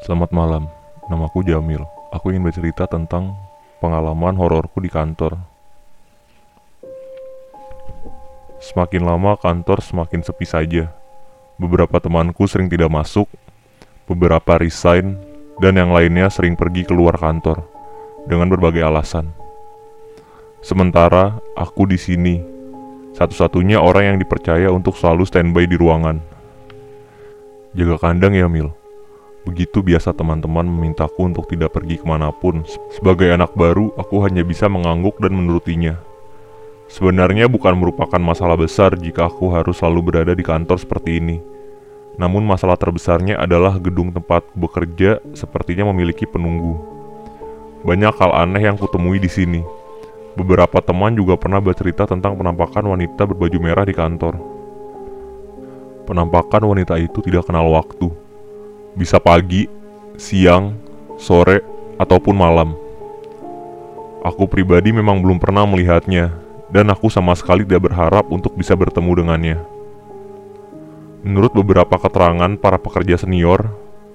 [0.00, 0.64] Selamat malam,
[1.12, 1.84] namaku Jamil.
[2.08, 3.36] Aku ingin bercerita tentang
[3.84, 5.36] pengalaman hororku di kantor.
[8.64, 10.88] Semakin lama kantor semakin sepi saja.
[11.60, 13.28] Beberapa temanku sering tidak masuk,
[14.08, 15.20] beberapa resign,
[15.60, 17.60] dan yang lainnya sering pergi keluar kantor
[18.24, 19.28] dengan berbagai alasan.
[20.64, 22.40] Sementara aku di sini,
[23.12, 26.24] satu-satunya orang yang dipercaya untuk selalu standby di ruangan.
[27.76, 28.79] Jaga kandang ya Mil.
[29.48, 32.60] Begitu biasa teman-teman memintaku untuk tidak pergi ke mana pun.
[32.92, 35.96] Sebagai anak baru, aku hanya bisa mengangguk dan menurutinya.
[36.90, 41.38] Sebenarnya bukan merupakan masalah besar jika aku harus selalu berada di kantor seperti ini.
[42.20, 46.76] Namun masalah terbesarnya adalah gedung tempat bekerja sepertinya memiliki penunggu.
[47.80, 49.64] Banyak hal aneh yang kutemui di sini.
[50.36, 54.36] Beberapa teman juga pernah bercerita tentang penampakan wanita berbaju merah di kantor.
[56.04, 58.29] Penampakan wanita itu tidak kenal waktu.
[58.98, 59.70] Bisa pagi,
[60.18, 60.74] siang,
[61.14, 61.62] sore,
[62.00, 62.74] ataupun malam.
[64.26, 66.34] Aku pribadi memang belum pernah melihatnya,
[66.68, 69.58] dan aku sama sekali tidak berharap untuk bisa bertemu dengannya.
[71.20, 73.68] Menurut beberapa keterangan para pekerja senior,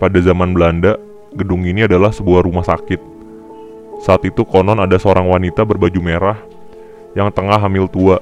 [0.00, 0.96] pada zaman Belanda,
[1.36, 3.00] gedung ini adalah sebuah rumah sakit.
[4.04, 6.38] Saat itu konon ada seorang wanita berbaju merah
[7.16, 8.20] yang tengah hamil tua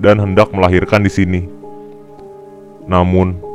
[0.00, 1.42] dan hendak melahirkan di sini.
[2.88, 3.51] Namun,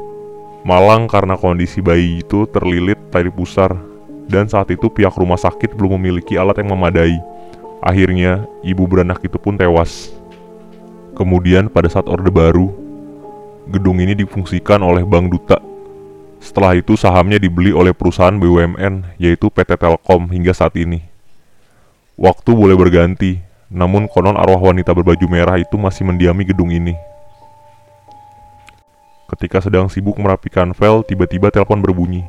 [0.65, 3.75] malang karena kondisi bayi itu terlilit tali pusar
[4.27, 7.17] dan saat itu pihak rumah sakit belum memiliki alat yang memadai.
[7.79, 10.11] Akhirnya, ibu beranak itu pun tewas.
[11.15, 12.73] Kemudian pada saat Orde Baru,
[13.71, 15.57] gedung ini difungsikan oleh Bank Duta.
[16.37, 21.01] Setelah itu sahamnya dibeli oleh perusahaan BUMN yaitu PT Telkom hingga saat ini.
[22.17, 26.97] Waktu boleh berganti, namun konon arwah wanita berbaju merah itu masih mendiami gedung ini.
[29.37, 32.25] Ketika sedang sibuk merapikan file, tiba-tiba telepon berbunyi.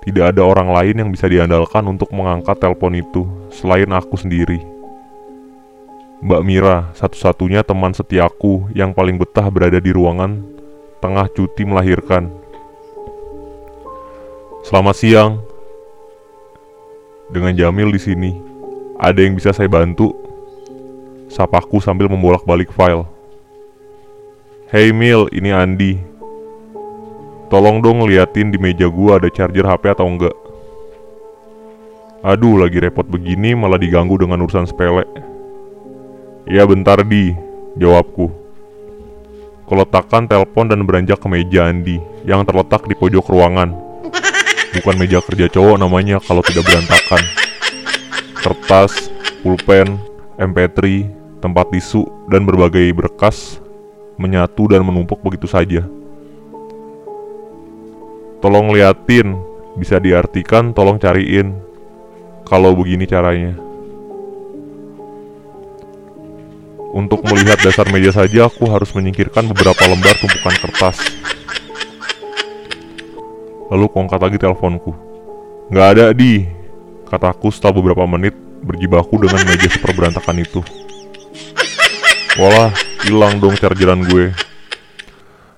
[0.00, 4.64] Tidak ada orang lain yang bisa diandalkan untuk mengangkat telepon itu selain aku sendiri.
[6.24, 10.40] Mbak Mira, satu-satunya teman setiaku yang paling betah berada di ruangan
[11.04, 12.41] tengah cuti melahirkan.
[14.62, 15.42] Selamat siang.
[17.34, 18.30] Dengan Jamil di sini,
[18.94, 20.14] ada yang bisa saya bantu?
[21.26, 23.02] Sapaku sambil membolak-balik file.
[24.70, 25.98] Hey Mil, ini Andi.
[27.50, 30.36] Tolong dong liatin di meja gua ada charger HP atau enggak.
[32.22, 35.02] Aduh, lagi repot begini malah diganggu dengan urusan sepele.
[36.46, 37.34] Ya bentar di,
[37.82, 38.30] jawabku.
[39.66, 43.81] Kuletakkan telepon dan beranjak ke meja Andi yang terletak di pojok ruangan.
[44.72, 47.22] Bukan meja kerja cowok namanya kalau tidak berantakan.
[48.40, 49.12] Kertas,
[49.44, 50.00] pulpen,
[50.40, 51.06] MP3,
[51.44, 53.62] tempat tisu, dan berbagai berkas
[54.16, 55.84] menyatu dan menumpuk begitu saja.
[58.42, 59.38] Tolong liatin,
[59.78, 61.54] bisa diartikan tolong cariin.
[62.42, 63.54] Kalau begini caranya.
[66.92, 71.00] Untuk melihat dasar meja saja aku harus menyingkirkan beberapa lembar tumpukan kertas.
[73.72, 74.92] Lalu kuangkat lagi teleponku.
[75.72, 76.44] Nggak ada di,
[77.08, 80.60] kataku setelah beberapa menit berjibaku dengan meja super berantakan itu.
[82.36, 82.68] Walah,
[83.08, 84.28] hilang dong chargeran gue.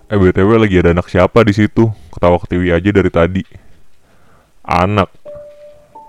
[0.07, 1.91] Eh btw lagi ada anak siapa di situ?
[2.15, 3.43] Ketawa ketiwi aja dari tadi.
[4.63, 5.11] Anak.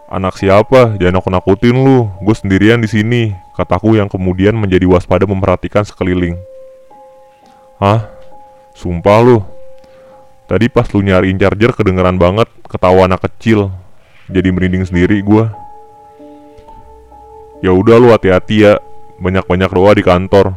[0.06, 1.02] Anak siapa?
[1.02, 2.06] Jangan aku nakutin lu.
[2.22, 3.34] Gue sendirian di sini.
[3.58, 6.38] Kataku yang kemudian menjadi waspada memperhatikan sekeliling.
[7.82, 8.06] Hah?
[8.78, 9.55] Sumpah lu.
[10.46, 13.74] Tadi pas lu nyariin charger kedengeran banget ketawa anak kecil.
[14.30, 15.46] Jadi merinding sendiri gue.
[17.66, 18.78] Ya udah lu hati-hati ya.
[19.18, 20.54] Banyak-banyak doa di kantor.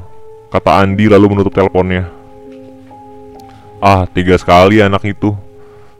[0.52, 2.08] Kata Andi lalu menutup teleponnya.
[3.80, 5.32] Ah, tiga sekali anak itu.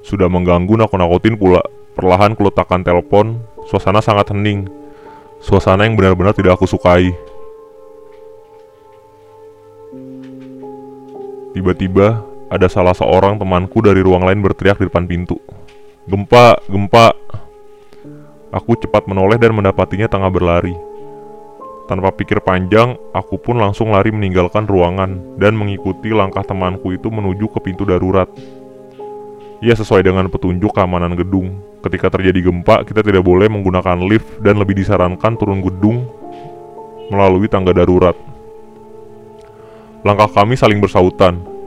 [0.05, 1.65] Sudah mengganggu nakut-nakutin pula.
[1.97, 4.69] Perlahan kuletakkan telepon, suasana sangat hening.
[5.39, 7.15] Suasana yang benar-benar tidak aku sukai.
[11.55, 15.37] Tiba-tiba, ada salah seorang temanku dari ruang lain berteriak di depan pintu.
[16.09, 17.13] Gempa, gempa.
[18.49, 20.73] Aku cepat menoleh dan mendapatinya tengah berlari.
[21.85, 27.49] Tanpa pikir panjang, aku pun langsung lari meninggalkan ruangan dan mengikuti langkah temanku itu menuju
[27.53, 28.29] ke pintu darurat.
[29.61, 31.61] Ya sesuai dengan petunjuk keamanan gedung.
[31.85, 36.09] Ketika terjadi gempa, kita tidak boleh menggunakan lift dan lebih disarankan turun gedung
[37.13, 38.17] melalui tangga darurat.
[40.05, 41.58] Langkah kami saling bersautan.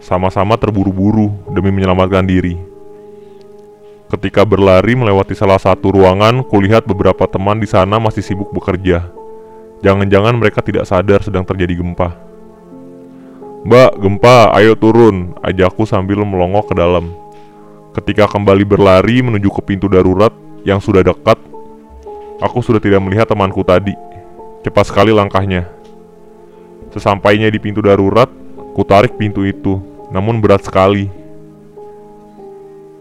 [0.00, 2.56] Sama-sama terburu-buru demi menyelamatkan diri.
[4.10, 9.06] Ketika berlari melewati salah satu ruangan, kulihat beberapa teman di sana masih sibuk bekerja.
[9.86, 12.16] Jangan-jangan mereka tidak sadar sedang terjadi gempa.
[13.60, 17.12] Mbak, gempa, ayo turun, ajakku sambil melongok ke dalam.
[17.92, 20.32] Ketika kembali berlari menuju ke pintu darurat
[20.64, 21.36] yang sudah dekat,
[22.40, 23.92] aku sudah tidak melihat temanku tadi.
[24.64, 25.68] Cepat sekali langkahnya.
[26.90, 28.32] Sesampainya di pintu darurat,
[28.74, 29.78] ku tarik pintu itu,
[30.10, 31.10] namun berat sekali.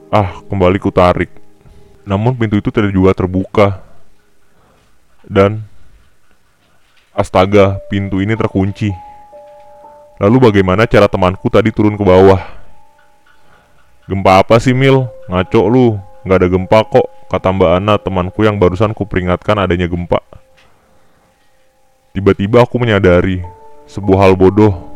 [0.09, 1.29] Ah, kembali ku tarik.
[2.01, 3.67] Namun pintu itu tidak juga terbuka.
[5.21, 5.61] Dan
[7.13, 8.89] astaga, pintu ini terkunci.
[10.17, 12.41] Lalu bagaimana cara temanku tadi turun ke bawah?
[14.09, 15.05] Gempa apa sih Mil?
[15.29, 20.17] Ngaco lu, nggak ada gempa kok, kata Mbak Ana temanku yang barusan kuperingatkan adanya gempa.
[22.17, 23.45] Tiba-tiba aku menyadari,
[23.85, 24.88] sebuah hal bodoh.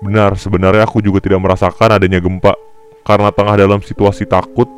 [0.00, 2.56] Benar, sebenarnya aku juga tidak merasakan adanya gempa,
[3.04, 4.68] karena tengah dalam situasi takut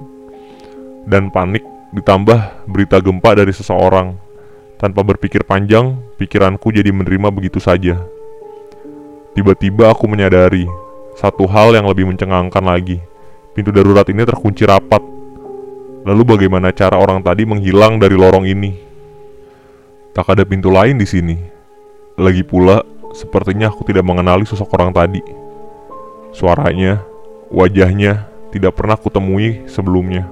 [1.07, 1.63] dan panik
[1.95, 4.19] ditambah berita gempa dari seseorang.
[4.83, 8.03] Tanpa berpikir panjang, pikiranku jadi menerima begitu saja.
[9.31, 10.67] Tiba-tiba aku menyadari
[11.15, 12.99] satu hal yang lebih mencengangkan lagi.
[13.55, 14.99] Pintu darurat ini terkunci rapat.
[16.03, 18.75] Lalu bagaimana cara orang tadi menghilang dari lorong ini?
[20.11, 21.37] Tak ada pintu lain di sini.
[22.19, 22.83] Lagi pula,
[23.13, 25.23] sepertinya aku tidak mengenali sosok orang tadi.
[26.33, 27.05] Suaranya,
[27.53, 30.29] wajahnya tidak pernah kutemui sebelumnya.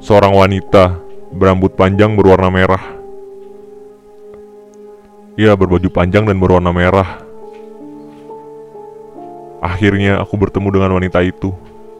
[0.00, 1.00] Seorang wanita
[1.32, 2.84] berambut panjang berwarna merah.
[5.36, 7.26] Ia berbaju panjang dan berwarna merah
[9.66, 11.50] Akhirnya aku bertemu dengan wanita itu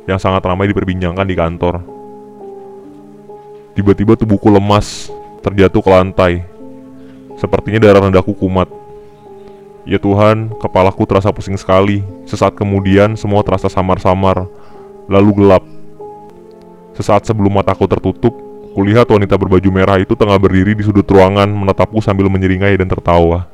[0.06, 1.74] yang sangat ramai diperbincangkan di kantor.
[3.74, 5.10] Tiba-tiba tubuhku lemas,
[5.42, 6.32] terjatuh ke lantai.
[7.36, 8.70] Sepertinya darah rendahku kumat.
[9.86, 12.02] Ya Tuhan, kepalaku terasa pusing sekali.
[12.26, 14.50] Sesaat kemudian semua terasa samar-samar,
[15.06, 15.62] lalu gelap.
[16.98, 18.34] Sesaat sebelum mataku tertutup,
[18.74, 23.46] kulihat wanita berbaju merah itu tengah berdiri di sudut ruangan menatapku sambil menyeringai dan tertawa.